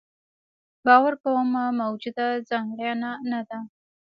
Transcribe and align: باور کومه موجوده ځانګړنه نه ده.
باور 0.85 1.13
کومه 1.23 1.63
موجوده 1.81 2.27
ځانګړنه 2.49 3.11
نه 3.31 3.39
ده. 3.49 3.59